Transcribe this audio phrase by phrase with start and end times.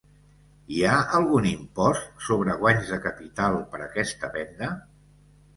[0.75, 4.73] Hi ha algun impost sobre guanys de capital per aquesta venda?